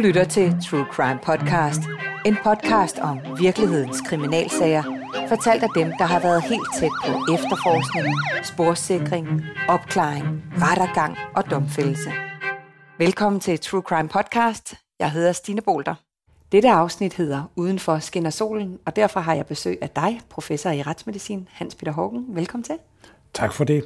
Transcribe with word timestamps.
lytter 0.00 0.24
til 0.24 0.56
True 0.70 0.86
Crime 0.92 1.18
Podcast. 1.22 1.80
En 2.26 2.36
podcast 2.44 2.98
om 2.98 3.18
virkelighedens 3.38 4.00
kriminalsager, 4.00 4.82
fortalt 5.28 5.62
af 5.62 5.68
dem, 5.74 5.92
der 5.98 6.04
har 6.04 6.20
været 6.20 6.42
helt 6.42 6.68
tæt 6.78 6.90
på 7.06 7.34
efterforskning, 7.34 8.06
sporsikring, 8.44 9.26
opklaring, 9.68 10.44
rettergang 10.52 11.16
og 11.36 11.50
domfældelse. 11.50 12.10
Velkommen 12.98 13.40
til 13.40 13.58
True 13.58 13.82
Crime 13.82 14.08
Podcast. 14.08 14.74
Jeg 14.98 15.10
hedder 15.10 15.32
Stine 15.32 15.60
Bolter. 15.60 15.94
Dette 16.52 16.70
afsnit 16.70 17.14
hedder 17.14 17.50
Udenfor 17.56 17.98
skinner 17.98 18.30
solen, 18.30 18.78
og 18.86 18.96
derfor 18.96 19.20
har 19.20 19.34
jeg 19.34 19.46
besøg 19.46 19.78
af 19.82 19.90
dig, 19.90 20.20
professor 20.30 20.70
i 20.70 20.82
retsmedicin, 20.82 21.48
Hans 21.50 21.74
Peter 21.74 21.92
Hågen. 21.92 22.26
Velkommen 22.28 22.64
til. 22.64 22.78
Tak 23.34 23.52
for 23.52 23.64
det. 23.64 23.84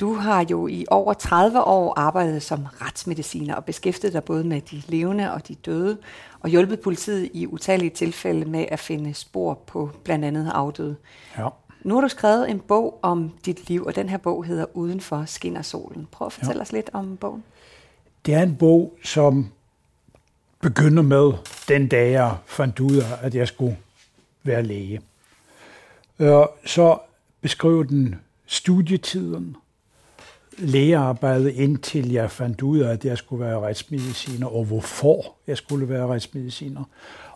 Du 0.00 0.14
har 0.14 0.46
jo 0.50 0.66
i 0.66 0.84
over 0.90 1.12
30 1.12 1.64
år 1.64 1.94
arbejdet 1.96 2.42
som 2.42 2.66
retsmediciner 2.80 3.54
og 3.54 3.64
beskæftiget 3.64 4.12
dig 4.12 4.24
både 4.24 4.44
med 4.44 4.60
de 4.60 4.82
levende 4.86 5.32
og 5.32 5.48
de 5.48 5.54
døde, 5.54 5.98
og 6.40 6.48
hjulpet 6.48 6.80
politiet 6.80 7.30
i 7.34 7.46
utallige 7.46 7.90
tilfælde 7.90 8.50
med 8.50 8.66
at 8.68 8.78
finde 8.78 9.14
spor 9.14 9.54
på 9.54 9.90
blandt 10.04 10.24
andet 10.24 10.50
afdøde. 10.54 10.96
Ja. 11.38 11.48
Nu 11.82 11.94
har 11.94 12.00
du 12.00 12.08
skrevet 12.08 12.50
en 12.50 12.60
bog 12.60 12.98
om 13.02 13.32
dit 13.44 13.68
liv, 13.68 13.84
og 13.84 13.96
den 13.96 14.08
her 14.08 14.16
bog 14.16 14.44
hedder 14.44 14.64
Udenfor 14.74 15.24
skinner 15.24 15.62
solen. 15.62 16.08
Prøv 16.12 16.26
at 16.26 16.32
fortælle 16.32 16.58
ja. 16.58 16.62
os 16.62 16.72
lidt 16.72 16.90
om 16.92 17.16
bogen. 17.16 17.44
Det 18.26 18.34
er 18.34 18.42
en 18.42 18.56
bog, 18.56 18.98
som 19.04 19.48
begynder 20.60 21.02
med 21.02 21.32
den 21.68 21.88
dag, 21.88 22.12
jeg 22.12 22.36
fandt 22.46 22.80
ud 22.80 22.96
af, 22.96 23.18
at 23.20 23.34
jeg 23.34 23.48
skulle 23.48 23.78
være 24.42 24.62
læge. 24.62 25.00
Så 26.64 26.98
beskriver 27.40 27.82
den 27.82 28.20
studietiden, 28.46 29.56
lægearbejde, 30.58 31.52
indtil 31.52 32.12
jeg 32.12 32.30
fandt 32.30 32.62
ud 32.62 32.78
af, 32.78 32.92
at 32.92 33.04
jeg 33.04 33.18
skulle 33.18 33.44
være 33.44 33.60
retsmediciner, 33.60 34.46
og 34.46 34.64
hvorfor 34.64 35.34
jeg 35.46 35.56
skulle 35.56 35.88
være 35.88 36.06
retsmediciner. 36.06 36.84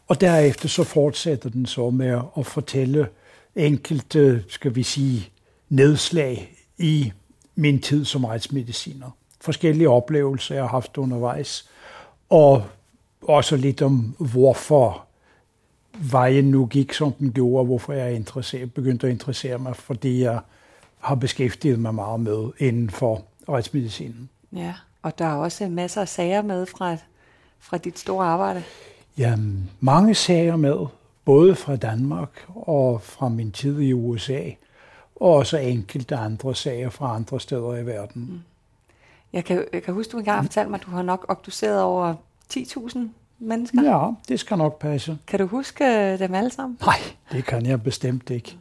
Og 0.09 0.21
derefter 0.21 0.69
så 0.69 0.85
fortsætter 0.85 1.51
den 1.51 1.67
så 1.67 1.91
med 1.91 2.21
at 2.39 2.47
fortælle 2.47 3.09
enkelte, 3.57 4.45
skal 4.49 4.75
vi 4.75 4.83
sige, 4.83 5.29
nedslag 5.69 6.57
i 6.79 7.13
min 7.55 7.81
tid 7.81 8.05
som 8.05 8.25
retsmediciner. 8.25 9.11
Forskellige 9.41 9.89
oplevelser, 9.89 10.55
jeg 10.55 10.65
har 10.65 10.69
haft 10.69 10.99
undervejs, 10.99 11.69
og 12.31 12.65
også 13.23 13.57
lidt 13.57 13.83
om, 13.83 14.15
hvorfor 14.19 15.05
vejen 16.11 16.45
nu 16.45 16.67
gik, 16.67 16.93
som 16.93 17.13
den 17.13 17.33
gjorde, 17.33 17.59
og 17.59 17.65
hvorfor 17.65 17.93
jeg 17.93 18.25
begyndte 18.75 19.07
at 19.07 19.13
interessere 19.13 19.59
mig 19.59 19.77
for 19.77 19.95
det, 19.95 20.21
jeg 20.21 20.41
har 21.03 21.15
beskæftiget 21.15 21.79
mig 21.79 21.95
meget 21.95 22.21
med 22.21 22.51
inden 22.59 22.91
for 22.91 23.23
retsmedicinen. 23.49 24.29
Ja, 24.53 24.75
og 25.03 25.19
der 25.19 25.25
er 25.25 25.35
også 25.35 25.69
masser 25.69 26.01
af 26.01 26.09
sager 26.09 26.43
med 26.43 26.67
fra, 26.67 26.97
fra 27.59 27.79
dit 27.79 27.99
store 27.99 28.27
arbejde. 28.27 28.63
Ja, 29.19 29.37
mange 29.81 30.15
sager 30.15 30.57
med, 30.57 30.87
både 31.25 31.55
fra 31.55 31.77
Danmark 31.77 32.45
og 32.55 33.03
fra 33.03 33.29
min 33.29 33.53
tid 33.53 33.81
i 33.81 33.93
USA, 33.93 34.41
og 35.17 35.35
også 35.35 35.59
enkelte 35.59 36.17
andre 36.17 36.55
sager 36.55 36.91
fra 36.91 37.15
andre 37.15 37.41
steder 37.41 37.77
i 37.77 37.87
verden. 37.87 38.23
Mm. 38.31 38.41
Jeg 39.33 39.45
kan, 39.45 39.65
jeg 39.73 39.83
kan 39.83 39.95
huske, 39.95 40.13
du 40.13 40.19
engang 40.19 40.45
fortalte 40.45 40.71
mig, 40.71 40.81
at 40.81 40.87
du 40.87 40.91
har 40.91 41.03
nok 41.03 41.27
obduceret 41.29 41.83
over 41.83 42.15
10.000 42.55 42.99
mennesker. 43.39 43.83
Ja, 43.83 44.11
det 44.29 44.41
skal 44.41 44.59
nok 44.59 44.79
passe. 44.79 45.19
Kan 45.27 45.39
du 45.39 45.47
huske 45.47 46.19
dem 46.19 46.35
alle 46.35 46.51
sammen? 46.51 46.79
Nej, 46.81 46.99
det 47.33 47.45
kan 47.45 47.67
jeg 47.67 47.83
bestemt 47.83 48.31
ikke. 48.31 48.57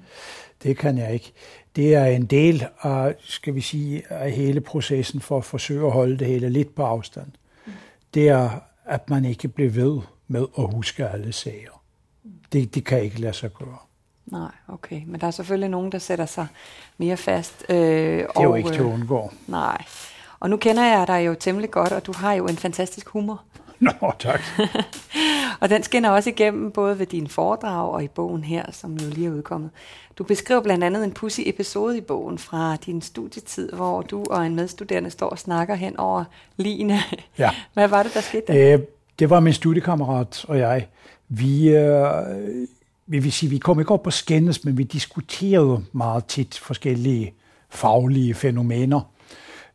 Det 0.64 0.78
kan 0.78 0.98
jeg 0.98 1.14
ikke 1.14 1.34
det 1.76 1.96
er 1.96 2.06
en 2.06 2.26
del 2.26 2.68
af, 2.82 3.16
skal 3.20 3.56
vi 3.56 3.62
sige, 3.62 4.04
af 4.10 4.32
hele 4.32 4.62
processen 4.62 5.22
for 5.22 5.38
at 5.38 5.46
forsøge 5.46 5.86
at 5.86 5.92
holde 5.92 6.18
det 6.18 6.28
hele 6.28 6.50
lidt 6.50 6.76
på 6.76 6.84
afstand. 6.84 7.28
Det 8.14 8.30
er, 8.30 8.50
at 8.86 9.10
man 9.10 9.26
ikke 9.26 9.48
bliver 9.48 9.72
ved 9.72 10.02
med 10.28 10.46
at 10.58 10.76
huske 10.76 11.08
alle 11.08 11.34
sager. 11.34 11.84
Det, 12.54 12.76
det 12.76 12.86
kan 12.86 13.04
ikke 13.04 13.22
lade 13.22 13.34
sig 13.34 13.54
gøre. 13.54 13.78
Nej, 14.26 14.52
okay. 14.68 15.02
Men 15.08 15.22
der 15.22 15.28
er 15.28 15.32
selvfølgelig 15.32 15.70
nogen, 15.70 15.92
der 15.92 16.00
sætter 16.00 16.26
sig 16.26 16.48
mere 16.98 17.18
fast. 17.18 17.66
Øh, 17.70 17.76
det 17.78 18.22
er 18.22 18.28
og, 18.36 18.44
jo 18.44 18.56
ikke 18.56 18.70
til 18.70 18.80
at 18.80 18.86
øh, 18.86 18.94
undgå. 18.94 19.32
Nej. 19.48 19.86
Og 20.40 20.50
nu 20.50 20.58
kender 20.58 20.84
jeg 20.84 21.08
dig 21.08 21.26
jo 21.26 21.36
temmelig 21.40 21.72
godt, 21.72 21.92
og 21.92 22.06
du 22.06 22.14
har 22.16 22.34
jo 22.34 22.48
en 22.48 22.58
fantastisk 22.58 23.10
humor. 23.10 23.44
Nå, 23.80 24.14
tak. 24.20 24.42
og 25.60 25.70
den 25.70 25.84
skinner 25.84 26.10
også 26.10 26.30
igennem 26.30 26.72
både 26.72 27.00
ved 27.00 27.06
dine 27.06 27.28
foredrag 27.28 27.92
og 27.92 28.04
i 28.04 28.08
bogen 28.08 28.44
her, 28.44 28.66
som 28.72 28.94
jo 28.94 29.10
lige 29.10 29.28
er 29.28 29.32
udkommet. 29.32 29.70
Du 30.18 30.24
beskriver 30.24 30.62
blandt 30.62 30.84
andet 30.84 31.04
en 31.04 31.12
pussy 31.12 31.42
episode 31.46 31.98
i 31.98 32.02
bogen 32.02 32.38
fra 32.38 32.76
din 32.76 33.02
studietid, 33.02 33.72
hvor 33.72 34.02
du 34.02 34.24
og 34.30 34.46
en 34.46 34.56
medstuderende 34.56 35.10
står 35.10 35.30
og 35.30 35.40
snakker 35.40 35.76
hen 35.76 35.98
over 35.98 36.24
Line. 36.58 37.00
Ja. 37.38 37.50
Hvad 37.74 37.88
var 37.88 38.04
det, 38.04 38.14
der 38.14 38.22
skete 38.22 38.44
der? 38.48 38.74
Øh, 38.74 38.80
det 39.20 39.30
var 39.30 39.40
min 39.40 39.54
studiekammerat 39.54 40.46
og 40.48 40.60
jeg. 40.60 40.88
Vi, 41.30 41.70
øh, 41.70 42.06
vi 43.08 43.20
vil 43.20 43.32
sige, 43.32 43.50
vi 43.50 43.58
kom 43.58 43.80
ikke 43.80 43.92
op 43.92 44.04
på 44.04 44.12
skændes, 44.12 44.66
men 44.66 44.78
vi 44.78 44.84
diskuterede 44.84 45.84
meget 45.92 46.26
tit 46.26 46.58
forskellige 46.58 47.34
faglige 47.70 48.34
fænomener. 48.34 49.02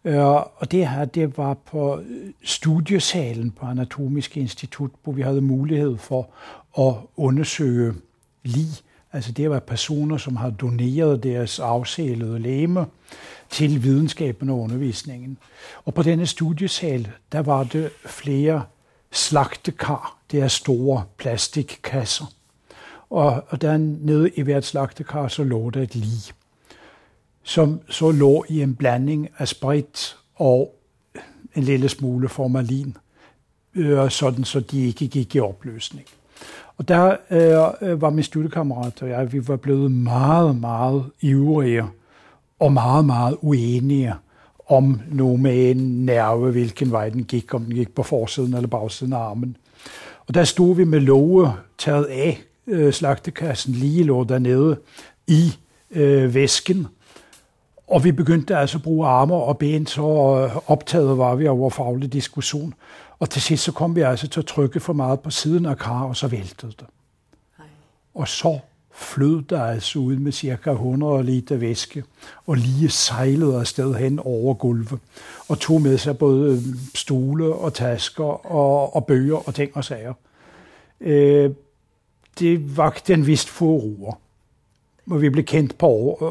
Øh, 0.06 0.26
og 0.56 0.70
det 0.70 0.88
her, 0.88 1.04
det 1.04 1.38
var 1.38 1.54
på 1.54 1.98
øh, 1.98 2.30
studiesalen 2.44 3.50
på 3.50 3.66
Anatomisk 3.66 4.36
Institut, 4.36 4.90
hvor 5.04 5.12
vi 5.12 5.22
havde 5.22 5.40
mulighed 5.40 5.98
for 5.98 6.28
at 6.78 6.94
undersøge 7.16 7.94
lig. 8.44 8.68
Altså 9.12 9.32
det 9.32 9.50
var 9.50 9.58
personer, 9.58 10.16
som 10.16 10.36
har 10.36 10.50
doneret 10.50 11.22
deres 11.22 11.58
afsælede 11.58 12.38
læme 12.38 12.86
til 13.50 13.82
videnskaben 13.82 14.50
og 14.50 14.58
undervisningen. 14.58 15.38
Og 15.84 15.94
på 15.94 16.02
denne 16.02 16.26
studiesal, 16.26 17.10
der 17.32 17.42
var 17.42 17.64
det 17.64 17.90
flere 18.06 18.64
slagtekar, 19.12 20.18
det 20.30 20.40
er 20.40 20.48
store 20.48 21.04
plastikkasser. 21.18 22.24
Og, 23.10 23.44
og 23.48 23.62
der 23.62 23.76
nede 23.76 24.30
i 24.30 24.42
hvert 24.42 24.64
slagtekar, 24.64 25.28
så 25.28 25.44
lå 25.44 25.70
der 25.70 25.82
et 25.82 25.94
lig 25.94 26.34
som 27.46 27.80
så 27.88 28.10
lå 28.10 28.44
i 28.48 28.62
en 28.62 28.74
blanding 28.74 29.28
af 29.38 29.48
sprit 29.48 30.16
og 30.34 30.74
en 31.54 31.62
lille 31.62 31.88
smule 31.88 32.28
formalin, 32.28 32.96
øh, 33.74 34.10
sådan 34.10 34.44
så 34.44 34.60
de 34.60 34.86
ikke 34.86 35.08
gik 35.08 35.34
i 35.34 35.40
opløsning. 35.40 36.06
Og 36.76 36.88
der 36.88 37.16
øh, 37.30 37.90
øh 37.90 38.00
var 38.00 38.10
min 38.10 38.24
studiekammerat 38.24 39.02
og 39.02 39.08
jeg, 39.08 39.32
vi 39.32 39.48
var 39.48 39.56
blevet 39.56 39.92
meget, 39.92 40.56
meget 40.56 41.04
ivrige 41.20 41.84
og 42.58 42.72
meget, 42.72 43.04
meget 43.04 43.36
uenige 43.40 44.14
om 44.68 45.00
nu 45.10 45.36
med 45.36 45.70
en 45.70 46.06
nerve, 46.06 46.50
hvilken 46.50 46.90
vej 46.90 47.08
den 47.08 47.24
gik, 47.24 47.54
om 47.54 47.64
den 47.64 47.74
gik 47.74 47.94
på 47.94 48.02
forsiden 48.02 48.54
eller 48.54 48.68
bagsiden 48.68 49.12
af 49.12 49.18
armen. 49.18 49.56
Og 50.26 50.34
der 50.34 50.44
stod 50.44 50.76
vi 50.76 50.84
med 50.84 51.00
låge 51.00 51.52
taget 51.78 52.04
af 52.04 52.42
øh, 52.66 52.92
slagtekassen, 52.92 53.72
lige 53.72 54.04
lå 54.04 54.24
dernede 54.24 54.76
i 55.26 55.52
øh, 55.90 56.34
væsken, 56.34 56.86
og 57.86 58.04
vi 58.04 58.12
begyndte 58.12 58.56
altså 58.56 58.78
at 58.78 58.82
bruge 58.82 59.06
arme 59.06 59.34
og 59.34 59.58
ben, 59.58 59.86
så 59.86 60.02
optaget 60.66 61.18
var 61.18 61.34
vi 61.34 61.46
over 61.46 61.70
faglig 61.70 62.12
diskussion. 62.12 62.74
Og 63.18 63.30
til 63.30 63.42
sidst 63.42 63.64
så 63.64 63.72
kom 63.72 63.96
vi 63.96 64.00
altså 64.00 64.28
til 64.28 64.40
at 64.40 64.46
trykke 64.46 64.80
for 64.80 64.92
meget 64.92 65.20
på 65.20 65.30
siden 65.30 65.66
af 65.66 65.78
kar, 65.78 66.02
og 66.04 66.16
så 66.16 66.28
væltede 66.28 66.72
det. 66.72 66.86
Hej. 67.56 67.66
Og 68.14 68.28
så 68.28 68.58
flød 68.92 69.42
der 69.42 69.64
altså 69.64 69.98
ud 69.98 70.16
med 70.16 70.32
cirka 70.32 70.70
100 70.70 71.22
liter 71.22 71.56
væske, 71.56 72.04
og 72.46 72.56
lige 72.56 72.88
sejlede 72.88 73.60
afsted 73.60 73.94
hen 73.94 74.18
over 74.18 74.54
gulvet, 74.54 74.98
og 75.48 75.58
tog 75.58 75.82
med 75.82 75.98
sig 75.98 76.18
både 76.18 76.62
stole 76.94 77.54
og 77.54 77.74
tasker 77.74 78.46
og, 78.46 78.96
og 78.96 79.06
bøger 79.06 79.48
og 79.48 79.54
ting 79.54 79.76
og 79.76 79.84
sager. 79.84 80.14
Øh, 81.00 81.50
det 82.38 82.76
var 82.76 82.98
den 83.06 83.26
vist 83.26 83.48
furore 83.48 84.14
hvor 85.06 85.18
vi 85.18 85.30
blev 85.30 85.44
kendt 85.44 85.78
på 85.78 85.88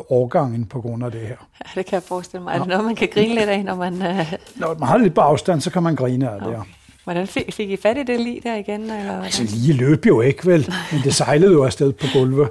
årgangen 0.09 0.65
på 0.65 0.81
grund 0.81 1.05
af 1.05 1.11
det 1.11 1.21
her. 1.21 1.27
Ja, 1.27 1.69
det 1.75 1.85
kan 1.85 1.93
jeg 1.93 2.03
forestille 2.03 2.43
mig. 2.43 2.53
Er 2.53 2.59
det 2.59 2.67
noget, 2.67 2.85
man 2.85 2.95
kan 2.95 3.07
grine 3.13 3.35
lidt 3.35 3.49
af, 3.49 3.65
når 3.65 3.75
man... 3.75 3.93
Uh... 3.93 4.33
Når 4.55 4.75
man 4.79 4.87
har 4.87 4.97
lidt 4.97 5.15
på 5.15 5.21
afstand, 5.21 5.61
så 5.61 5.71
kan 5.71 5.83
man 5.83 5.95
grine 5.95 6.29
af 6.29 6.39
det, 6.39 6.47
okay. 6.47 6.59
Hvordan 7.03 7.27
fik, 7.27 7.53
fik 7.53 7.69
I 7.69 7.77
fat 7.77 7.97
i 7.97 8.03
det 8.03 8.19
lige 8.19 8.41
der 8.43 8.55
igen? 8.55 8.81
Eller 8.81 9.23
altså 9.23 9.43
lige 9.43 9.73
løb 9.73 10.05
jo 10.05 10.21
ikke 10.21 10.45
vel, 10.45 10.73
men 10.91 11.01
det 11.01 11.15
sejlede 11.15 11.51
jo 11.51 11.63
afsted 11.63 11.93
på 11.93 12.05
gulvet, 12.13 12.49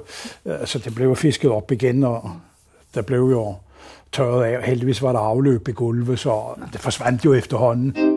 så 0.65 0.79
det 0.79 0.95
blev 0.95 1.15
fisket 1.15 1.51
op 1.51 1.71
igen, 1.71 2.03
og 2.03 2.31
der 2.95 3.01
blev 3.01 3.19
jo 3.19 3.55
tørret 4.11 4.43
af. 4.43 4.63
Heldigvis 4.63 5.01
var 5.01 5.11
der 5.11 5.19
afløb 5.19 5.67
i 5.67 5.71
gulvet, 5.71 6.19
så 6.19 6.41
det 6.73 6.81
forsvandt 6.81 7.25
jo 7.25 7.33
efterhånden. 7.33 8.14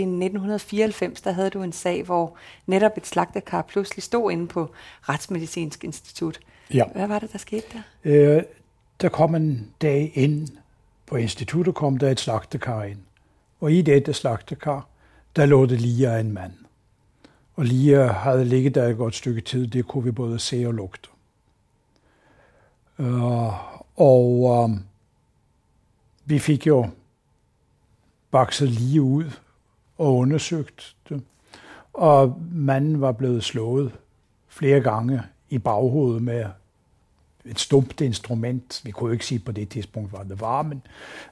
I 0.00 0.02
1994 0.02 1.20
der 1.20 1.32
havde 1.32 1.50
du 1.50 1.62
en 1.62 1.72
sag, 1.72 2.02
hvor 2.02 2.36
netop 2.66 2.96
et 2.96 3.06
slagtekar 3.06 3.62
pludselig 3.62 4.02
stod 4.02 4.32
inde 4.32 4.46
på 4.46 4.70
Retsmedicinsk 5.08 5.84
Institut. 5.84 6.40
Ja. 6.74 6.84
Hvad 6.94 7.06
var 7.06 7.18
det, 7.18 7.32
der 7.32 7.38
skete 7.38 7.66
der? 7.72 7.82
Øh, 8.04 8.42
der 9.00 9.08
kom 9.08 9.34
en 9.34 9.70
dag 9.82 10.12
ind 10.14 10.48
på 11.06 11.16
instituttet, 11.16 11.74
kom 11.74 11.96
der 11.96 12.10
et 12.10 12.20
slagtekar 12.20 12.82
ind. 12.82 12.98
Og 13.60 13.72
i 13.72 13.82
dette 13.82 14.12
slagtekar, 14.12 14.88
der 15.36 15.46
lå 15.46 15.66
det 15.66 15.80
lige 15.80 16.08
af 16.08 16.20
en 16.20 16.32
mand. 16.32 16.52
Og 17.56 17.64
lige 17.64 18.08
havde 18.08 18.44
ligget 18.44 18.74
der 18.74 18.86
et 18.86 18.96
godt 18.96 19.14
stykke 19.14 19.40
tid, 19.40 19.66
det 19.66 19.88
kunne 19.88 20.04
vi 20.04 20.10
både 20.10 20.38
se 20.38 20.66
og 20.66 20.74
lugte. 20.74 21.08
Uh, 22.98 23.52
og 23.96 24.42
um, 24.42 24.84
vi 26.24 26.38
fik 26.38 26.66
jo 26.66 26.88
bakset 28.30 28.68
lige 28.68 29.02
ud 29.02 29.30
og 30.00 30.16
undersøgt 30.16 30.96
det. 31.08 31.22
Og 31.92 32.42
manden 32.52 33.00
var 33.00 33.12
blevet 33.12 33.44
slået 33.44 33.92
flere 34.48 34.80
gange 34.80 35.22
i 35.50 35.58
baghovedet 35.58 36.22
med 36.22 36.44
et 37.44 37.60
stumpt 37.60 38.00
instrument. 38.00 38.80
Vi 38.84 38.90
kunne 38.90 39.08
jo 39.08 39.12
ikke 39.12 39.26
sige 39.26 39.38
på 39.38 39.52
det 39.52 39.68
tidspunkt, 39.68 40.10
hvad 40.10 40.24
det 40.28 40.40
var, 40.40 40.62
men 40.62 40.82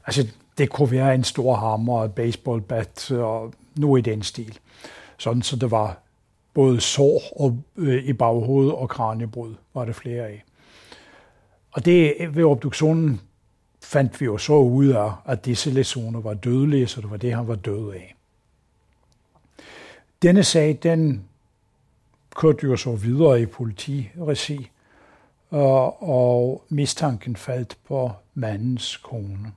altså, 0.07 0.27
det 0.59 0.71
kunne 0.71 0.91
være 0.91 1.15
en 1.15 1.25
stor 1.25 1.55
hammer, 1.55 2.05
et 2.05 2.15
baseballbat 2.15 3.11
og 3.11 3.53
nu 3.77 3.97
i 3.97 4.01
den 4.01 4.23
stil. 4.23 4.59
Sådan, 5.19 5.43
så 5.43 5.57
det 5.57 5.71
var 5.71 5.99
både 6.55 6.81
sår 6.81 7.23
og, 7.41 7.59
øh, 7.77 8.05
i 8.05 8.13
baghovedet 8.13 8.73
og 8.73 8.89
kraniebrud, 8.89 9.55
var 9.75 9.85
det 9.85 9.97
flere 9.97 10.27
af. 10.27 10.45
Og 11.73 11.85
det 11.85 12.15
ved 12.35 12.45
obduktionen 12.45 13.21
fandt 13.83 14.21
vi 14.21 14.25
jo 14.25 14.39
så 14.39 14.53
ud 14.53 14.87
af, 14.87 15.13
at 15.25 15.45
disse 15.45 15.71
læsioner 15.71 16.21
var 16.21 16.35
dødelige, 16.35 16.87
så 16.87 17.01
det 17.01 17.11
var 17.11 17.17
det, 17.17 17.35
han 17.35 17.49
var 17.49 17.55
død 17.55 17.93
af. 17.93 18.18
Denne 20.23 20.45
sag, 20.45 20.79
den 20.83 21.25
kørte 22.37 22.67
jo 22.67 22.77
så 22.77 22.93
videre 22.93 23.43
i 23.43 23.47
politiregi, 23.47 24.71
og, 25.51 26.03
og 26.03 26.65
mistanken 26.69 27.37
faldt 27.37 27.79
på 27.85 28.13
mandens 28.35 28.97
kone. 28.97 29.53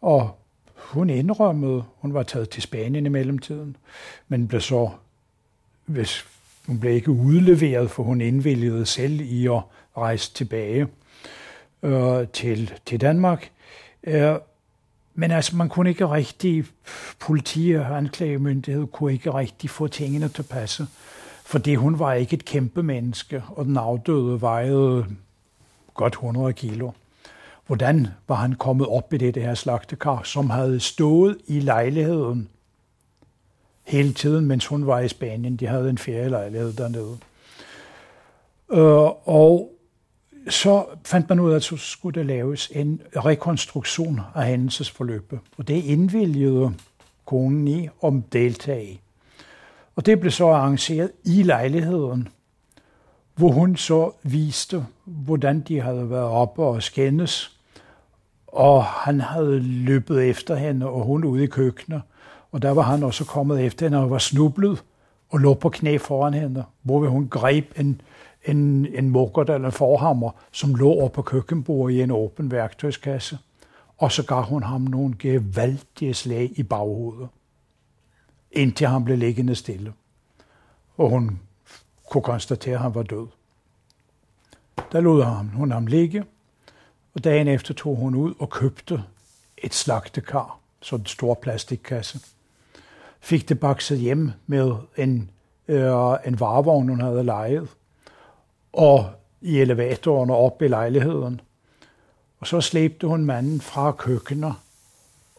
Og 0.00 0.38
hun 0.76 1.10
indrømmede, 1.10 1.84
hun 1.96 2.14
var 2.14 2.22
taget 2.22 2.50
til 2.50 2.62
Spanien 2.62 3.06
i 3.06 3.08
mellemtiden, 3.08 3.76
men 4.28 4.48
blev 4.48 4.60
så, 4.60 4.90
hvis 5.86 6.26
hun 6.66 6.80
blev 6.80 6.92
ikke 6.92 7.10
udleveret, 7.10 7.90
for 7.90 8.02
hun 8.02 8.20
indvilligede 8.20 8.86
selv 8.86 9.20
i 9.20 9.46
at 9.46 9.62
rejse 9.96 10.34
tilbage 10.34 10.88
øh, 11.82 12.28
til, 12.28 12.72
til 12.86 13.00
Danmark. 13.00 13.50
Øh, 14.04 14.34
men 15.20 15.30
altså, 15.30 15.56
man 15.56 15.68
kunne 15.68 15.90
ikke 15.90 16.10
rigtig, 16.10 16.64
politi 17.18 17.72
og 17.72 17.96
anklagemyndighed 17.96 18.86
kunne 18.86 19.12
ikke 19.12 19.34
rigtig 19.34 19.70
få 19.70 19.86
tingene 19.86 20.28
til 20.28 20.42
at 20.42 20.48
passe, 20.48 20.86
fordi 21.44 21.74
hun 21.74 21.98
var 21.98 22.12
ikke 22.12 22.34
et 22.34 22.44
kæmpe 22.44 22.82
menneske, 22.82 23.42
og 23.48 23.64
den 23.64 23.76
afdøde 23.76 24.40
vejede 24.40 25.06
godt 25.94 26.12
100 26.12 26.52
kilo. 26.52 26.90
Hvordan 27.66 28.08
var 28.28 28.34
han 28.34 28.52
kommet 28.52 28.86
op 28.86 29.12
i 29.12 29.16
det, 29.16 29.34
det 29.34 29.42
her 29.42 29.54
slagtekar, 29.54 30.22
som 30.22 30.50
havde 30.50 30.80
stået 30.80 31.38
i 31.46 31.60
lejligheden 31.60 32.48
hele 33.84 34.12
tiden, 34.12 34.46
mens 34.46 34.66
hun 34.66 34.86
var 34.86 35.00
i 35.00 35.08
Spanien. 35.08 35.56
De 35.56 35.66
havde 35.66 35.90
en 35.90 35.98
ferielejlighed 35.98 36.72
dernede. 36.72 37.18
Øh, 38.72 39.28
og 39.28 39.72
så 40.48 40.84
fandt 41.04 41.28
man 41.28 41.40
ud 41.40 41.50
af, 41.50 41.56
at 41.56 41.62
så 41.62 41.76
skulle 41.76 42.20
der 42.20 42.26
laves 42.26 42.70
en 42.74 43.02
rekonstruktion 43.16 44.20
af 44.34 44.46
hændelsesforløbet. 44.46 45.38
Og 45.58 45.68
det 45.68 45.84
indvilgede 45.84 46.74
konen 47.26 47.68
i 47.68 47.88
om 48.02 48.22
deltage 48.22 49.00
Og 49.96 50.06
det 50.06 50.20
blev 50.20 50.32
så 50.32 50.46
arrangeret 50.46 51.10
i 51.24 51.42
lejligheden, 51.42 52.28
hvor 53.34 53.50
hun 53.50 53.76
så 53.76 54.10
viste, 54.22 54.86
hvordan 55.04 55.60
de 55.60 55.80
havde 55.80 56.10
været 56.10 56.24
oppe 56.24 56.62
og 56.62 56.82
skændes. 56.82 57.58
Og 58.46 58.84
han 58.84 59.20
havde 59.20 59.60
løbet 59.60 60.28
efter 60.28 60.54
hende, 60.56 60.86
og 60.86 61.04
hun 61.04 61.24
ude 61.24 61.44
i 61.44 61.46
køkkenet. 61.46 62.02
Og 62.52 62.62
der 62.62 62.70
var 62.70 62.82
han 62.82 63.02
også 63.02 63.24
kommet 63.24 63.64
efter 63.64 63.86
hende 63.86 63.98
og 63.98 64.10
var 64.10 64.18
snublet 64.18 64.82
og 65.30 65.38
lå 65.38 65.54
på 65.54 65.68
knæ 65.68 65.98
foran 65.98 66.34
hende, 66.34 66.64
hvor 66.82 67.08
hun 67.08 67.28
greb 67.28 67.78
en 67.78 68.00
en, 68.44 68.86
en 68.86 69.10
mukkert 69.10 69.50
eller 69.50 69.68
en 69.68 69.72
forhammer, 69.72 70.30
som 70.52 70.74
lå 70.74 70.88
over 70.88 71.08
på 71.08 71.22
køkkenbordet 71.22 71.94
i 71.94 72.02
en 72.02 72.10
åben 72.10 72.50
værktøjskasse. 72.50 73.38
Og 73.98 74.12
så 74.12 74.26
gav 74.26 74.42
hun 74.42 74.62
ham 74.62 74.80
nogle 74.80 75.14
gevaldige 75.18 76.14
slag 76.14 76.50
i 76.56 76.62
baghovedet, 76.62 77.28
indtil 78.52 78.86
han 78.86 79.04
blev 79.04 79.18
liggende 79.18 79.54
stille. 79.54 79.92
Og 80.96 81.10
hun 81.10 81.40
kunne 82.10 82.22
konstatere, 82.22 82.74
at 82.74 82.80
han 82.80 82.94
var 82.94 83.02
død. 83.02 83.26
Der 84.92 85.00
lod 85.00 85.22
ham, 85.22 85.48
hun 85.48 85.70
ham 85.70 85.86
ligge, 85.86 86.24
og 87.14 87.24
dagen 87.24 87.48
efter 87.48 87.74
tog 87.74 87.96
hun 87.96 88.14
ud 88.14 88.34
og 88.38 88.50
købte 88.50 89.02
et 89.58 89.74
slagtekar, 89.74 90.58
så 90.80 90.96
en 90.96 91.06
stor 91.06 91.34
plastikkasse. 91.34 92.20
Fik 93.20 93.48
det 93.48 93.60
bakset 93.60 93.98
hjem 93.98 94.30
med 94.46 94.74
en, 94.96 95.30
øh, 95.68 96.16
en 96.26 96.40
varevogn, 96.40 96.88
hun 96.88 97.00
havde 97.00 97.24
lejet, 97.24 97.68
og 98.72 99.10
i 99.40 99.60
elevatoren 99.60 100.30
og 100.30 100.44
op 100.44 100.62
i 100.62 100.68
lejligheden. 100.68 101.40
Og 102.40 102.46
så 102.46 102.60
slæbte 102.60 103.06
hun 103.06 103.24
manden 103.24 103.60
fra 103.60 103.92
køkkenet 103.92 104.54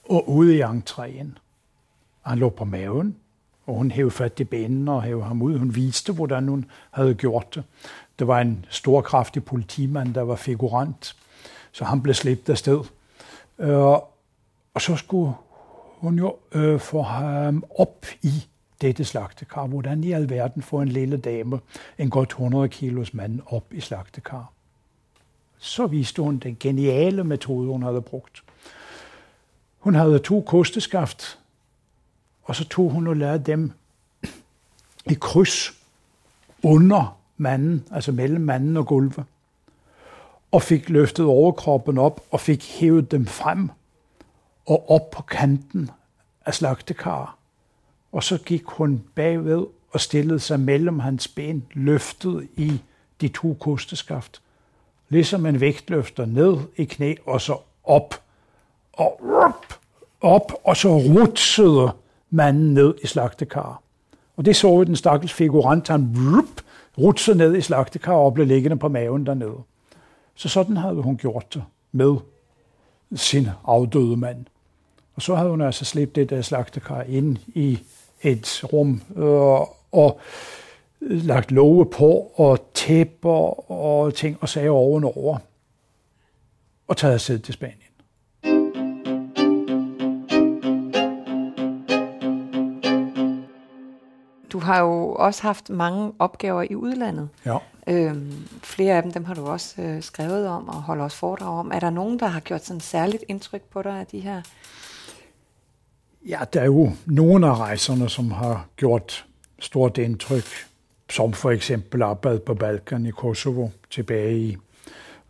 og 0.09 0.29
ud 0.29 0.51
i 0.51 0.61
entréen. 0.61 1.27
Han 2.21 2.37
lå 2.37 2.49
på 2.49 2.65
maven, 2.65 3.15
og 3.65 3.75
hun 3.75 3.91
hævde 3.91 4.11
fat 4.11 4.39
i 4.39 4.43
benene 4.43 4.91
og 4.91 5.03
hævde 5.03 5.23
ham 5.23 5.41
ud. 5.41 5.57
Hun 5.57 5.75
viste, 5.75 6.13
hvordan 6.13 6.47
hun 6.47 6.65
havde 6.91 7.15
gjort 7.15 7.55
det. 7.55 7.63
Det 8.19 8.27
var 8.27 8.39
en 8.41 8.65
stor, 8.69 9.01
kraftig 9.01 9.45
politimand, 9.45 10.13
der 10.13 10.21
var 10.21 10.35
figurant, 10.35 11.15
så 11.71 11.85
han 11.85 12.01
blev 12.01 12.15
slæbt 12.15 12.49
afsted. 12.49 12.79
Øh, 13.59 13.77
og 14.73 14.81
så 14.81 14.95
skulle 14.95 15.33
hun 15.97 16.17
jo 16.17 16.35
øh, 16.51 16.79
få 16.79 17.01
ham 17.01 17.63
op 17.77 18.05
i 18.21 18.47
dette 18.81 19.03
slagtekar. 19.03 19.67
Hvordan 19.67 20.03
i 20.03 20.11
alverden 20.11 20.61
får 20.61 20.81
en 20.81 20.87
lille 20.87 21.17
dame, 21.17 21.59
en 21.97 22.09
godt 22.09 22.29
100 22.29 22.69
kilos 22.69 23.13
mand, 23.13 23.39
op 23.45 23.73
i 23.73 23.79
slagtekar? 23.79 24.51
Så 25.57 25.87
viste 25.87 26.21
hun 26.21 26.37
den 26.37 26.57
geniale 26.59 27.23
metode, 27.23 27.67
hun 27.67 27.83
havde 27.83 28.01
brugt. 28.01 28.43
Hun 29.79 29.95
havde 29.95 30.19
to 30.19 30.41
kosteskaft, 30.41 31.39
og 32.43 32.55
så 32.55 32.67
tog 32.67 32.89
hun 32.91 33.07
og 33.07 33.15
lavede 33.15 33.43
dem 33.43 33.71
i 35.05 35.13
kryds 35.13 35.73
under 36.63 37.17
manden, 37.37 37.87
altså 37.91 38.11
mellem 38.11 38.41
manden 38.41 38.77
og 38.77 38.85
gulvet, 38.85 39.23
og 40.51 40.61
fik 40.61 40.89
løftet 40.89 41.25
overkroppen 41.25 41.97
op 41.97 42.21
og 42.31 42.39
fik 42.39 42.79
hævet 42.79 43.11
dem 43.11 43.25
frem 43.25 43.69
og 44.65 44.89
op 44.89 45.11
på 45.11 45.21
kanten 45.21 45.89
af 46.45 46.53
slagtekar 46.53 47.40
og 48.11 48.23
så 48.23 48.37
gik 48.37 48.63
hun 48.65 49.03
bagved 49.15 49.65
og 49.91 50.01
stillede 50.01 50.39
sig 50.39 50.59
mellem 50.59 50.99
hans 50.99 51.27
ben, 51.27 51.65
løftet 51.73 52.47
i 52.55 52.81
de 53.21 53.27
to 53.27 53.57
kosteskaft. 53.59 54.41
Ligesom 55.09 55.45
en 55.45 55.59
vægtløfter 55.59 56.25
ned 56.25 56.57
i 56.77 56.83
knæ, 56.83 57.15
og 57.25 57.41
så 57.41 57.57
op, 57.83 58.21
og 58.93 59.19
op, 59.23 59.79
op, 60.21 60.51
og 60.63 60.77
så 60.77 60.97
rutsede 60.97 61.91
manden 62.29 62.73
ned 62.73 62.95
i 63.03 63.07
slagtekar. 63.07 63.81
Og 64.37 64.45
det 64.45 64.55
så 64.55 64.79
vi 64.79 64.85
den 64.85 64.95
stakkels 64.95 65.33
figurant, 65.33 65.87
han 65.87 66.13
rup, 66.15 66.61
rutsede 66.97 67.37
ned 67.37 67.55
i 67.55 67.61
slagtekar 67.61 68.13
og 68.13 68.33
blev 68.33 68.47
liggende 68.47 68.77
på 68.77 68.87
maven 68.87 69.25
dernede. 69.25 69.57
Så 70.35 70.49
sådan 70.49 70.77
havde 70.77 71.01
hun 71.01 71.17
gjort 71.17 71.53
det 71.53 71.63
med 71.91 72.15
sin 73.15 73.47
afdøde 73.63 74.17
mand. 74.17 74.45
Og 75.15 75.21
så 75.21 75.35
havde 75.35 75.49
hun 75.49 75.61
altså 75.61 75.85
slæbt 75.85 76.15
det 76.15 76.29
der 76.29 76.41
slagtekar 76.41 77.01
ind 77.01 77.37
i 77.47 77.79
et 78.23 78.63
rum 78.73 79.01
øh, 79.15 79.67
og 79.91 80.19
lagt 81.01 81.51
love 81.51 81.85
på 81.85 82.31
og 82.35 82.59
tæpper 82.73 83.71
og 83.71 84.13
ting 84.13 84.37
og 84.41 84.49
sager 84.49 84.71
ovenover 84.71 85.37
og 86.87 86.97
taget 86.97 87.13
afsted 87.13 87.39
til 87.39 87.53
Spanien. 87.53 87.77
Du 94.51 94.59
har 94.59 94.79
jo 94.79 95.13
også 95.13 95.41
haft 95.41 95.69
mange 95.69 96.11
opgaver 96.19 96.65
i 96.69 96.75
udlandet. 96.75 97.29
Ja. 97.45 97.57
Øhm, 97.87 98.47
flere 98.63 98.95
af 98.95 99.03
dem, 99.03 99.11
dem 99.11 99.25
har 99.25 99.33
du 99.33 99.47
også 99.47 99.81
øh, 99.81 100.03
skrevet 100.03 100.47
om 100.47 100.67
og 100.67 100.75
holdt 100.75 101.01
også 101.01 101.17
foredrag 101.17 101.59
om. 101.59 101.71
Er 101.73 101.79
der 101.79 101.89
nogen, 101.89 102.19
der 102.19 102.25
har 102.25 102.39
gjort 102.39 102.65
sådan 102.65 102.79
særligt 102.79 103.23
indtryk 103.27 103.61
på 103.61 103.81
dig 103.81 103.99
af 103.99 104.05
de 104.05 104.19
her 104.19 104.41
Ja, 106.27 106.39
der 106.53 106.61
er 106.61 106.65
jo 106.65 106.91
nogle 107.05 107.47
af 107.47 107.57
rejserne, 107.57 108.09
som 108.09 108.31
har 108.31 108.67
gjort 108.75 109.25
stort 109.59 109.97
indtryk, 109.97 110.43
som 111.09 111.33
for 111.33 111.51
eksempel 111.51 112.01
arbejde 112.01 112.39
på 112.39 112.53
Balkan 112.53 113.05
i 113.05 113.11
Kosovo 113.11 113.69
tilbage 113.89 114.37
i 114.37 114.57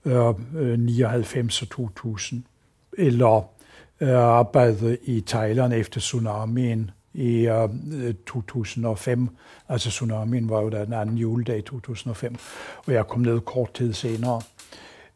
øh, 0.06 0.34
øh 0.56 0.80
99 0.80 1.62
og 1.62 1.70
2000, 1.70 2.44
eller 2.98 3.50
øh, 4.02 4.10
arbejde 4.10 4.98
i 5.04 5.24
Thailand 5.28 5.74
efter 5.74 6.00
tsunamien 6.00 6.92
i 7.14 7.48
øh, 7.48 8.14
2005. 8.28 9.30
Altså 9.70 9.90
tsunamien 9.90 10.50
var 10.50 10.62
jo 10.62 10.70
der 10.70 10.86
den 10.86 10.94
anden 10.94 11.18
juledag 11.18 11.58
i 11.58 11.62
2005, 11.62 12.36
og 12.86 12.94
jeg 12.94 13.08
kom 13.08 13.22
ned 13.22 13.40
kort 13.40 13.74
tid 13.74 13.94
senere. 13.94 14.42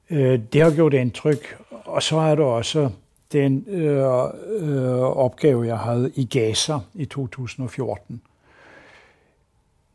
Øh, 0.10 0.40
det 0.54 0.62
har 0.62 0.72
gjort 0.72 0.94
indtryk, 0.94 1.58
og 1.70 2.04
så 2.04 2.18
er 2.18 2.36
der 2.36 2.44
også 2.44 2.90
den 3.36 3.66
øh, 3.68 4.24
øh, 4.48 5.00
opgave, 5.00 5.68
jeg 5.68 5.78
havde 5.78 6.12
i 6.16 6.26
Gaza 6.26 6.80
i 6.94 7.06
2014, 7.06 8.22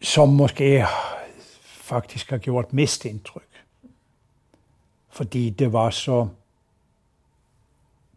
som 0.03 0.29
måske 0.29 0.85
faktisk 1.65 2.31
har 2.31 2.39
gjort 2.39 2.73
mest 2.73 3.05
indtryk. 3.05 3.43
Fordi 5.09 5.51
det 5.51 5.73
var 5.73 5.91
så 5.91 6.29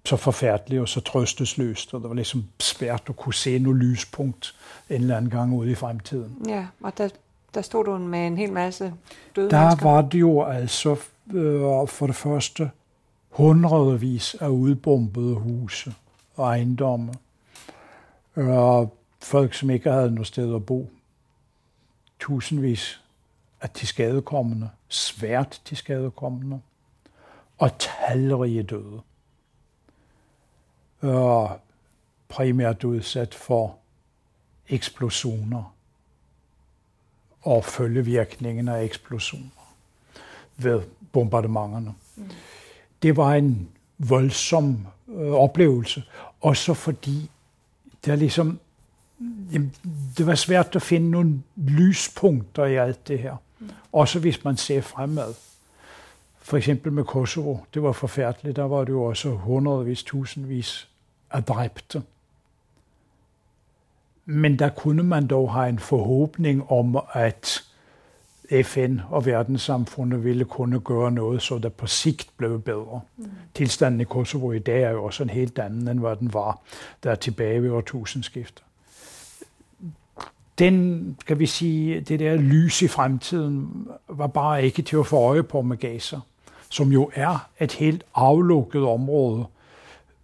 så 0.05 0.15
forfærdeligt 0.17 0.81
og 0.81 0.89
så 0.89 0.99
trøstesløst, 1.01 1.93
og 1.93 2.01
det 2.01 2.09
var 2.09 2.15
ligesom 2.15 2.43
svært 2.59 3.03
at 3.09 3.15
kunne 3.15 3.33
se 3.33 3.59
noget 3.59 3.79
lyspunkt 3.79 4.55
en 4.89 5.01
eller 5.01 5.17
anden 5.17 5.31
gang 5.31 5.53
ude 5.53 5.71
i 5.71 5.75
fremtiden. 5.75 6.45
Ja, 6.47 6.67
og 6.81 6.97
der, 6.97 7.09
der 7.53 7.61
stod 7.61 7.85
du 7.85 7.97
med 7.97 8.27
en 8.27 8.37
hel 8.37 8.53
masse 8.53 8.93
døde 9.35 9.49
Der 9.49 9.59
mennesker. 9.61 9.89
var 9.89 10.01
det 10.01 10.19
jo 10.19 10.43
altså 10.43 10.91
øh, 11.33 11.87
for 11.87 12.07
det 12.07 12.15
første 12.15 12.71
hundredvis 13.33 14.35
af 14.35 14.47
udbombede 14.47 15.35
huse 15.35 15.95
og 16.35 16.45
ejendomme. 16.45 17.13
Og 18.35 18.97
folk, 19.19 19.53
som 19.53 19.69
ikke 19.69 19.91
havde 19.91 20.11
noget 20.11 20.27
sted 20.27 20.55
at 20.55 20.65
bo. 20.65 20.89
Tusindvis 22.19 23.01
af 23.61 23.69
tilskadekommende, 23.69 24.69
svært 24.87 25.61
tilskadekommende, 25.65 26.61
og 27.57 27.71
talrige 27.79 28.63
døde. 28.63 29.01
Og 31.01 31.59
primært 32.27 32.83
udsat 32.83 33.33
for 33.33 33.77
eksplosioner 34.69 35.75
og 37.41 37.65
følgevirkningen 37.65 38.67
af 38.67 38.83
eksplosioner 38.83 39.75
ved 40.57 40.81
bombardementerne. 41.11 41.95
Mm. 42.15 42.29
Det 43.03 43.17
var 43.17 43.33
en 43.33 43.69
voldsom 43.97 44.87
øh, 45.07 45.31
oplevelse, 45.31 46.03
også 46.41 46.73
fordi 46.73 47.29
det, 48.05 48.19
ligesom, 48.19 48.59
jamen, 49.51 49.73
det 50.17 50.27
var 50.27 50.35
svært 50.35 50.75
at 50.75 50.81
finde 50.81 51.11
nogle 51.11 51.41
lyspunkter 51.55 52.65
i 52.65 52.75
alt 52.75 53.07
det 53.07 53.19
her. 53.19 53.35
Mm. 53.59 53.69
Også 53.91 54.19
hvis 54.19 54.43
man 54.43 54.57
ser 54.57 54.81
fremad. 54.81 55.33
For 56.37 56.57
eksempel 56.57 56.91
med 56.91 57.03
Kosovo, 57.03 57.57
det 57.73 57.83
var 57.83 57.91
forfærdeligt. 57.91 58.55
Der 58.55 58.63
var 58.63 58.83
det 58.83 58.89
jo 58.89 59.03
også 59.03 59.29
hundredvis, 59.29 60.03
tusindvis 60.03 60.89
af 61.31 61.43
dræbte. 61.43 62.03
Men 64.25 64.59
der 64.59 64.69
kunne 64.69 65.03
man 65.03 65.27
dog 65.27 65.53
have 65.53 65.69
en 65.69 65.79
forhåbning 65.79 66.71
om, 66.71 66.97
at 67.13 67.63
FN 68.61 68.99
og 69.09 69.25
verdenssamfundet 69.25 70.23
ville 70.23 70.45
kunne 70.45 70.79
gøre 70.79 71.11
noget, 71.11 71.41
så 71.41 71.57
der 71.57 71.69
på 71.69 71.87
sigt 71.87 72.29
blev 72.37 72.61
bedre. 72.61 73.01
Mm. 73.17 73.25
Tilstanden 73.53 74.01
i 74.01 74.03
Kosovo 74.03 74.51
i 74.51 74.59
dag 74.59 74.83
er 74.83 74.89
jo 74.89 75.03
også 75.03 75.23
en 75.23 75.29
helt 75.29 75.59
anden, 75.59 75.87
end 75.87 75.99
hvad 75.99 76.15
den 76.15 76.33
var 76.33 76.59
der 77.03 77.15
tilbage 77.15 77.63
ved 77.63 77.71
årtusindskiftet. 77.71 78.63
Den, 80.59 81.17
kan 81.27 81.39
vi 81.39 81.45
sige, 81.45 81.99
det 81.99 82.19
der 82.19 82.35
lys 82.35 82.81
i 82.81 82.87
fremtiden, 82.87 83.87
var 84.07 84.27
bare 84.27 84.63
ikke 84.63 84.81
til 84.81 84.97
at 84.97 85.07
få 85.07 85.17
øje 85.17 85.43
på 85.43 85.61
med 85.61 85.77
Gaza, 85.77 86.19
som 86.69 86.91
jo 86.91 87.11
er 87.13 87.49
et 87.59 87.71
helt 87.71 88.03
aflukket 88.15 88.83
område. 88.83 89.45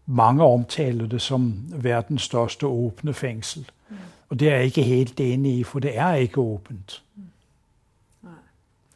Mange 0.05 0.43
omtaler 0.43 1.07
det 1.07 1.21
som 1.21 1.53
verdens 1.75 2.21
største 2.21 2.67
åbne 2.67 3.13
fængsel. 3.13 3.71
Mm. 3.89 3.95
Og 4.29 4.39
det 4.39 4.49
er 4.49 4.55
jeg 4.55 4.65
ikke 4.65 4.83
helt 4.83 5.19
enig 5.19 5.57
i, 5.57 5.63
for 5.63 5.79
det 5.79 5.97
er 5.97 6.13
ikke 6.13 6.37
åbent. 6.37 7.03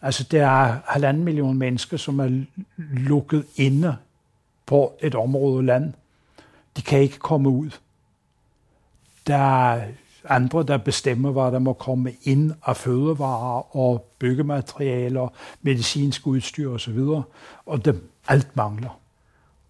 Altså, 0.04 0.24
der 0.24 0.48
er 0.48 0.78
halvanden 0.86 1.24
million 1.24 1.58
mennesker, 1.58 1.98
som 1.98 2.20
er 2.20 2.44
lukket 2.78 3.46
inde 3.56 3.96
på 4.66 4.94
et 5.02 5.16
område 5.16 5.66
land. 5.66 5.94
De 6.78 6.82
kan 6.82 7.00
ikke 7.00 7.20
komme 7.20 7.50
ud. 7.50 7.70
Der 9.28 9.72
er 9.72 9.82
andre, 10.30 10.64
der 10.64 10.78
bestemmer, 10.78 11.32
hvad 11.32 11.52
der 11.52 11.60
må 11.60 11.74
komme 11.74 12.14
ind 12.24 12.52
af 12.66 12.78
fødevarer 12.78 13.76
og 13.78 14.06
byggematerialer, 14.20 15.28
medicinsk 15.62 16.28
udstyr 16.28 16.70
osv., 16.70 17.00
og 17.66 17.86
det 17.86 18.02
alt 18.28 18.56
mangler. 18.56 19.00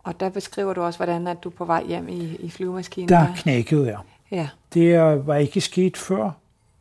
Og 0.03 0.19
der 0.19 0.29
beskriver 0.29 0.73
du 0.73 0.81
også, 0.81 0.99
hvordan 0.99 1.27
at 1.27 1.43
du 1.43 1.49
er 1.49 1.53
på 1.53 1.65
vej 1.65 1.85
hjem 1.85 2.09
i, 2.09 2.35
i 2.35 2.49
flyvemaskinen. 2.49 3.09
Der 3.09 3.27
knækkede 3.35 3.87
jeg. 3.87 3.99
Ja. 4.31 4.49
Det 4.73 5.27
var 5.27 5.35
ikke 5.35 5.61
sket 5.61 5.97
før. 5.97 6.31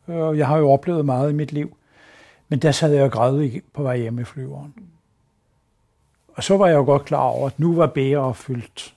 Jeg 0.07 0.47
har 0.47 0.57
jo 0.57 0.71
oplevet 0.71 1.05
meget 1.05 1.31
i 1.31 1.33
mit 1.33 1.51
liv. 1.51 1.77
Men 2.53 2.59
der 2.59 2.71
sad 2.71 2.93
jeg 2.93 3.03
og 3.03 3.11
græd 3.11 3.61
på 3.73 3.83
vej 3.83 3.97
hjemme 3.97 4.21
i 4.21 4.23
flyveren. 4.23 4.73
Og 6.27 6.43
så 6.43 6.57
var 6.57 6.67
jeg 6.67 6.75
jo 6.75 6.83
godt 6.83 7.05
klar 7.05 7.23
over, 7.23 7.47
at 7.47 7.59
nu 7.59 7.75
var 7.75 7.87
bæret 7.87 8.35
fyldt. 8.35 8.95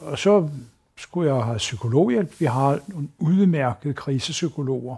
Og 0.00 0.18
så 0.18 0.48
skulle 0.96 1.34
jeg 1.34 1.44
have 1.44 1.56
psykologhjælp. 1.56 2.40
Vi 2.40 2.44
har 2.44 2.80
nogle 2.86 3.08
udmærkede 3.18 3.94
krisepsykologer 3.94 4.96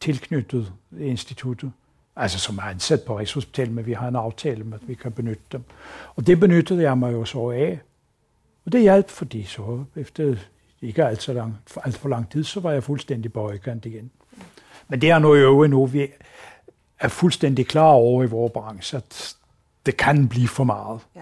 tilknyttet 0.00 0.72
instituttet. 1.00 1.72
Altså 2.16 2.38
som 2.38 2.58
er 2.58 2.62
ansat 2.62 3.02
på 3.06 3.18
Rigshospitalet, 3.18 3.74
men 3.74 3.86
vi 3.86 3.92
har 3.92 4.08
en 4.08 4.16
aftale 4.16 4.64
med, 4.64 4.78
at 4.82 4.88
vi 4.88 4.94
kan 4.94 5.12
benytte 5.12 5.42
dem. 5.52 5.64
Og 6.16 6.26
det 6.26 6.40
benyttede 6.40 6.82
jeg 6.82 6.98
mig 6.98 7.12
jo 7.12 7.24
så 7.24 7.50
af. 7.50 7.80
Og 8.64 8.72
det 8.72 8.80
hjalp, 8.80 9.08
fordi 9.08 9.42
så 9.42 9.84
efter 9.96 10.36
ikke 10.82 11.04
alt, 11.04 11.22
så 11.22 11.32
lang, 11.32 11.58
alt 11.84 11.96
for 11.96 12.08
lang 12.08 12.30
tid, 12.30 12.44
så 12.44 12.60
var 12.60 12.72
jeg 12.72 12.84
fuldstændig 12.84 13.32
på 13.32 13.50
igen. 13.50 14.10
Men 14.88 15.00
det 15.00 15.10
er 15.10 15.18
noget 15.18 15.40
øvrigt 15.40 15.70
nu, 15.70 15.86
vi 15.86 16.06
er 17.00 17.08
fuldstændig 17.08 17.66
klar 17.66 17.90
over 17.90 18.22
i 18.22 18.26
vores 18.26 18.52
branche, 18.52 18.96
at 18.96 19.36
det 19.86 19.96
kan 19.96 20.28
blive 20.28 20.48
for 20.48 20.64
meget. 20.64 21.00
Ja. 21.16 21.20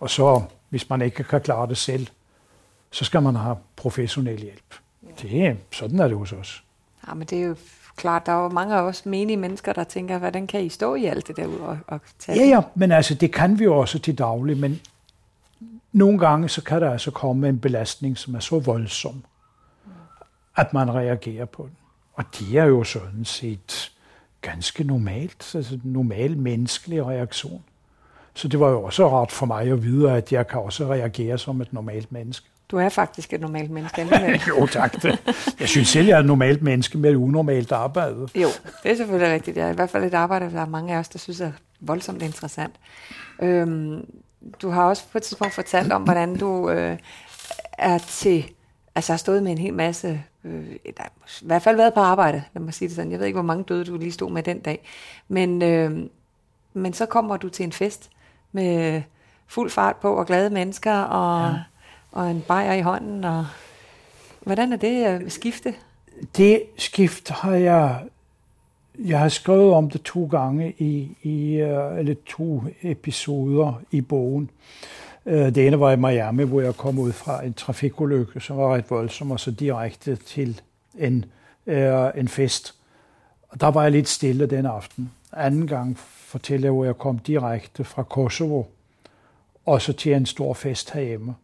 Og 0.00 0.10
så, 0.10 0.42
hvis 0.68 0.90
man 0.90 1.02
ikke 1.02 1.24
kan 1.24 1.40
klare 1.40 1.68
det 1.68 1.76
selv, 1.76 2.06
så 2.90 3.04
skal 3.04 3.22
man 3.22 3.36
have 3.36 3.56
professionel 3.76 4.40
hjælp. 4.40 4.74
Ja. 5.02 5.28
Det, 5.28 5.58
sådan 5.72 6.00
er 6.00 6.08
det 6.08 6.16
hos 6.16 6.32
os. 6.32 6.64
Ja, 7.08 7.14
men 7.14 7.26
det 7.26 7.38
er 7.38 7.46
jo 7.46 7.56
klart, 7.96 8.26
der 8.26 8.32
er 8.32 8.42
jo 8.42 8.48
mange 8.48 8.74
af 8.74 8.80
os 8.80 9.06
menige 9.06 9.36
mennesker, 9.36 9.72
der 9.72 9.84
tænker, 9.84 10.18
hvordan 10.18 10.46
kan 10.46 10.60
I 10.60 10.68
stå 10.68 10.94
i 10.94 11.04
alt 11.04 11.28
det 11.28 11.36
der 11.36 11.46
og, 11.46 11.78
og 11.86 12.00
tage 12.18 12.38
Ja, 12.38 12.44
ja, 12.44 12.62
men 12.74 12.92
altså, 12.92 13.14
det 13.14 13.32
kan 13.32 13.58
vi 13.58 13.64
jo 13.64 13.78
også 13.78 13.98
til 13.98 14.18
daglig, 14.18 14.56
men 14.56 14.80
nogle 15.92 16.18
gange, 16.18 16.48
så 16.48 16.62
kan 16.64 16.80
der 16.80 16.90
altså 16.90 17.10
komme 17.10 17.48
en 17.48 17.60
belastning, 17.60 18.18
som 18.18 18.34
er 18.34 18.40
så 18.40 18.58
voldsom, 18.58 19.24
at 20.56 20.72
man 20.72 20.94
reagerer 20.94 21.44
på 21.44 21.62
den. 21.62 21.76
Og 22.14 22.24
det 22.38 22.58
er 22.58 22.64
jo 22.64 22.84
sådan 22.84 23.24
set 23.24 23.92
ganske 24.40 24.84
normalt, 24.84 25.54
altså 25.54 25.74
en 25.74 25.80
normal 25.84 26.36
menneskelig 26.36 27.06
reaktion. 27.06 27.62
Så 28.34 28.48
det 28.48 28.60
var 28.60 28.70
jo 28.70 28.82
også 28.82 29.10
rart 29.10 29.32
for 29.32 29.46
mig 29.46 29.72
at 29.72 29.82
vide, 29.82 30.12
at 30.12 30.32
jeg 30.32 30.46
kan 30.46 30.60
også 30.60 30.86
reagere 30.86 31.38
som 31.38 31.60
et 31.60 31.72
normalt 31.72 32.12
menneske. 32.12 32.46
Du 32.70 32.76
er 32.76 32.88
faktisk 32.88 33.32
et 33.32 33.40
normalt 33.40 33.70
menneske 33.70 34.00
alligevel. 34.02 34.40
jo, 34.48 34.66
tak. 34.66 35.02
Det. 35.02 35.18
Jeg 35.60 35.68
synes 35.68 35.88
selv, 35.88 36.06
jeg 36.06 36.14
er 36.14 36.18
et 36.20 36.26
normalt 36.26 36.62
menneske 36.62 36.98
med 36.98 37.10
et 37.10 37.14
unormalt 37.14 37.72
arbejde. 37.72 38.28
Jo, 38.34 38.48
det 38.82 38.90
er 38.90 38.96
selvfølgelig 38.96 39.34
rigtigt. 39.34 39.54
Det 39.54 39.62
er 39.62 39.70
i 39.70 39.74
hvert 39.74 39.90
fald 39.90 40.04
et 40.04 40.14
arbejde, 40.14 40.52
der 40.52 40.60
er 40.60 40.66
mange 40.66 40.94
af 40.94 40.98
os, 40.98 41.08
der 41.08 41.18
synes 41.18 41.40
er 41.40 41.52
voldsomt 41.80 42.22
interessant. 42.22 42.74
Øhm, 43.42 44.06
du 44.62 44.70
har 44.70 44.84
også 44.84 45.02
på 45.12 45.18
et 45.18 45.22
tidspunkt 45.22 45.54
fortalt 45.54 45.92
om, 45.92 46.02
hvordan 46.02 46.36
du 46.36 46.70
øh, 46.70 46.98
er 47.78 47.98
til, 47.98 48.44
altså 48.94 49.12
har 49.12 49.18
stået 49.18 49.42
med 49.42 49.52
en 49.52 49.58
hel 49.58 49.74
masse, 49.74 50.22
øh, 50.44 50.66
der 50.96 51.04
i 51.42 51.46
hvert 51.46 51.62
fald 51.62 51.76
været 51.76 51.94
på 51.94 52.00
arbejde, 52.00 52.42
lad 52.54 52.62
mig 52.62 52.74
sige 52.74 52.88
det 52.88 52.96
sådan. 52.96 53.10
Jeg 53.10 53.18
ved 53.18 53.26
ikke, 53.26 53.36
hvor 53.36 53.42
mange 53.42 53.64
døde 53.64 53.84
du 53.84 53.96
lige 53.96 54.12
stod 54.12 54.30
med 54.30 54.42
den 54.42 54.60
dag. 54.60 54.88
Men, 55.28 55.62
øh, 55.62 56.08
men 56.72 56.92
så 56.92 57.06
kommer 57.06 57.36
du 57.36 57.48
til 57.48 57.64
en 57.64 57.72
fest 57.72 58.10
med 58.52 59.02
fuld 59.46 59.70
fart 59.70 59.96
på 59.96 60.14
og 60.14 60.26
glade 60.26 60.50
mennesker 60.50 60.94
og, 60.94 61.52
ja. 61.52 61.58
og 62.12 62.30
en 62.30 62.44
bajer 62.48 62.72
i 62.72 62.80
hånden. 62.80 63.24
Og, 63.24 63.46
hvordan 64.40 64.72
er 64.72 64.76
det 64.76 65.08
øh, 65.08 65.30
skifte? 65.30 65.74
Det 66.36 66.62
skift 66.78 67.30
har 67.30 67.54
jeg 67.54 68.00
jeg 68.98 69.18
har 69.18 69.28
skrevet 69.28 69.72
om 69.72 69.90
det 69.90 70.02
to 70.02 70.26
gange 70.26 70.74
i, 70.78 71.16
i 71.22 71.56
eller 71.98 72.14
to 72.26 72.62
episoder 72.82 73.80
i 73.90 74.00
bogen. 74.00 74.50
Øh, 75.26 75.54
det 75.54 75.66
ene 75.66 75.80
var 75.80 75.92
i 75.92 75.96
Miami, 75.96 76.44
hvor 76.44 76.60
jeg 76.60 76.76
kom 76.76 76.98
ud 76.98 77.12
fra 77.12 77.44
en 77.44 77.54
trafikulykke, 77.54 78.40
som 78.40 78.56
var 78.56 78.74
ret 78.74 78.90
voldsom, 78.90 79.30
og 79.30 79.40
så 79.40 79.50
direkte 79.50 80.16
til 80.16 80.60
en, 80.98 81.24
øh, 81.66 82.10
en 82.14 82.28
fest. 82.28 82.74
Og 83.48 83.60
der 83.60 83.66
var 83.66 83.82
jeg 83.82 83.92
lidt 83.92 84.08
stille 84.08 84.46
den 84.46 84.66
aften. 84.66 85.12
Anden 85.32 85.66
gang 85.66 85.98
fortæller 85.98 86.66
jeg, 86.66 86.72
hvor 86.72 86.84
jeg 86.84 86.98
kom 86.98 87.18
direkte 87.18 87.84
fra 87.84 88.02
Kosovo, 88.02 88.62
og 89.66 89.82
så 89.82 89.92
til 89.92 90.12
en 90.12 90.26
stor 90.26 90.54
fest 90.54 90.90
herhjemme. 90.90 91.34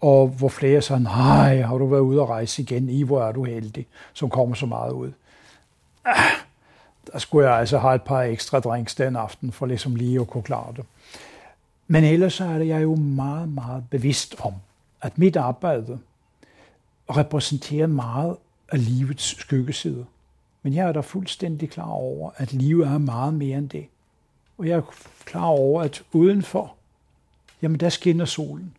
Og 0.00 0.28
hvor 0.28 0.48
flere 0.48 0.82
sagde, 0.82 1.02
nej, 1.02 1.60
har 1.60 1.78
du 1.78 1.86
været 1.86 2.00
ude 2.00 2.22
at 2.22 2.28
rejse 2.28 2.62
igen? 2.62 2.88
I, 2.88 3.02
hvor 3.02 3.22
er 3.22 3.32
du 3.32 3.44
heldig, 3.44 3.86
som 4.12 4.30
kommer 4.30 4.54
så 4.54 4.66
meget 4.66 4.92
ud. 4.92 5.12
Ah, 6.04 6.14
der 7.12 7.18
skulle 7.18 7.48
jeg 7.48 7.58
altså 7.58 7.78
have 7.78 7.94
et 7.94 8.02
par 8.02 8.22
ekstra 8.22 8.60
drinks 8.60 8.94
den 8.94 9.16
aften, 9.16 9.52
for 9.52 9.66
ligesom 9.66 9.94
lige 9.94 10.20
at 10.20 10.26
kunne 10.26 10.42
klare 10.42 10.72
det. 10.76 10.84
Men 11.88 12.04
ellers 12.04 12.40
er 12.40 12.58
jeg 12.58 12.82
jo 12.82 12.94
meget, 12.94 13.48
meget 13.48 13.84
bevidst 13.90 14.36
om, 14.40 14.54
at 15.00 15.18
mit 15.18 15.36
arbejde 15.36 15.98
repræsenterer 17.10 17.86
meget 17.86 18.36
af 18.72 18.84
livets 18.84 19.40
skyggesider. 19.40 20.04
Men 20.62 20.74
jeg 20.74 20.88
er 20.88 20.92
da 20.92 21.00
fuldstændig 21.00 21.70
klar 21.70 21.90
over, 21.90 22.30
at 22.36 22.52
livet 22.52 22.86
er 22.86 22.98
meget 22.98 23.34
mere 23.34 23.58
end 23.58 23.68
det. 23.68 23.86
Og 24.58 24.66
jeg 24.66 24.76
er 24.76 24.94
klar 25.24 25.44
over, 25.44 25.82
at 25.82 26.02
udenfor, 26.12 26.74
jamen 27.62 27.80
der 27.80 27.88
skinner 27.88 28.24
solen. 28.24 28.74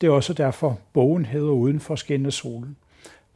Det 0.00 0.06
er 0.06 0.10
også 0.10 0.32
derfor, 0.32 0.78
bogen 0.92 1.24
hedder 1.24 1.50
Udenfor 1.50 1.96
skinner 1.96 2.30
solen 2.30 2.76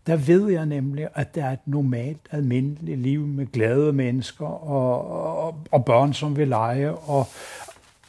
der 0.09 0.17
ved 0.17 0.49
jeg 0.49 0.67
nemlig, 0.67 1.09
at 1.15 1.35
der 1.35 1.45
er 1.45 1.53
et 1.53 1.67
normalt, 1.67 2.21
almindeligt 2.31 3.01
liv 3.01 3.27
med 3.27 3.47
glade 3.53 3.93
mennesker 3.93 4.47
og, 4.47 5.11
og, 5.45 5.59
og 5.71 5.85
børn, 5.85 6.13
som 6.13 6.37
vil 6.37 6.49
lege, 6.49 6.95
og 6.95 7.27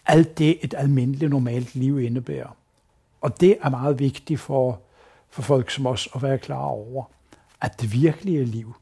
alt 0.10 0.38
det, 0.38 0.58
et 0.62 0.74
almindeligt, 0.78 1.30
normalt 1.30 1.76
liv 1.76 2.00
indebærer. 2.00 2.56
Og 3.22 3.42
det 3.42 3.58
er 3.62 3.70
meget 3.70 4.00
vigtigt 4.00 4.40
for, 4.40 4.82
for 5.30 5.42
folk 5.42 5.70
som 5.70 5.86
os 5.86 6.10
at 6.16 6.22
være 6.22 6.38
klar 6.38 6.66
over, 6.66 7.04
at 7.62 7.82
det 7.82 7.94
virkelige 7.94 8.46
liv, 8.46 8.76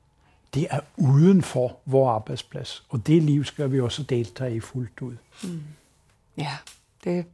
det 0.54 0.68
er 0.70 0.80
uden 0.98 1.42
for 1.42 1.78
vores 1.86 2.10
arbejdsplads. 2.10 2.84
Og 2.90 3.08
det 3.08 3.24
liv 3.24 3.44
skal 3.44 3.72
vi 3.72 3.80
også 3.80 4.04
deltage 4.04 4.56
i 4.56 4.60
fuldt 4.60 5.02
ud. 5.02 5.16
Mm. 5.44 5.64
Ja, 6.38 6.58
det 7.04 7.26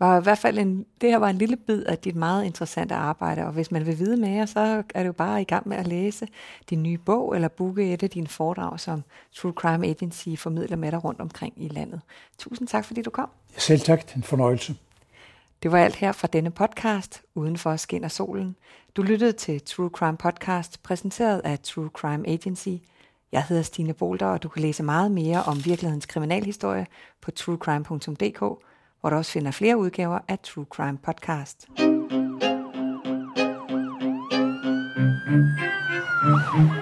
var 0.00 0.20
i 0.20 0.22
hvert 0.22 0.38
fald 0.38 0.58
en, 0.58 0.86
det 1.00 1.10
her 1.10 1.18
var 1.18 1.28
en 1.28 1.38
lille 1.38 1.56
bid 1.56 1.82
af 1.82 1.98
dit 1.98 2.16
meget 2.16 2.44
interessante 2.44 2.94
arbejde, 2.94 3.46
og 3.46 3.52
hvis 3.52 3.70
man 3.70 3.86
vil 3.86 3.98
vide 3.98 4.16
mere, 4.16 4.46
så 4.46 4.82
er 4.94 5.00
det 5.02 5.06
jo 5.06 5.12
bare 5.12 5.40
i 5.40 5.44
gang 5.44 5.68
med 5.68 5.76
at 5.76 5.86
læse 5.86 6.28
din 6.70 6.82
nye 6.82 6.98
bog, 6.98 7.34
eller 7.34 7.48
booke 7.48 7.92
et 7.92 8.02
af 8.02 8.10
dine 8.10 8.26
foredrag, 8.26 8.80
som 8.80 9.02
True 9.36 9.52
Crime 9.52 9.86
Agency 9.86 10.28
formidler 10.36 10.76
med 10.76 10.92
dig 10.92 11.04
rundt 11.04 11.20
omkring 11.20 11.54
i 11.56 11.68
landet. 11.68 12.00
Tusind 12.38 12.68
tak, 12.68 12.84
fordi 12.84 13.02
du 13.02 13.10
kom. 13.10 13.28
Selv 13.56 13.80
tak, 13.80 14.16
en 14.16 14.22
fornøjelse. 14.22 14.74
Det 15.62 15.72
var 15.72 15.78
alt 15.78 15.96
her 15.96 16.12
fra 16.12 16.28
denne 16.32 16.50
podcast, 16.50 17.22
Udenfor 17.34 17.76
skinner 17.76 18.08
solen. 18.08 18.56
Du 18.96 19.02
lyttede 19.02 19.32
til 19.32 19.62
True 19.62 19.88
Crime 19.88 20.16
Podcast, 20.16 20.82
præsenteret 20.82 21.40
af 21.44 21.58
True 21.58 21.88
Crime 21.88 22.28
Agency. 22.28 22.68
Jeg 23.32 23.44
hedder 23.44 23.62
Stine 23.62 23.94
Bolter, 23.94 24.26
og 24.26 24.42
du 24.42 24.48
kan 24.48 24.62
læse 24.62 24.82
meget 24.82 25.10
mere 25.10 25.42
om 25.42 25.64
virkelighedens 25.64 26.06
kriminalhistorie 26.06 26.86
på 27.20 27.30
truecrime.dk, 27.30 28.42
hvor 29.00 29.10
du 29.10 29.16
også 29.16 29.32
finder 29.32 29.50
flere 29.50 29.76
udgaver 29.78 30.18
af 30.28 30.38
True 30.38 30.66
Crime 30.70 30.98
Podcast. 30.98 31.68
Thank 36.52 36.74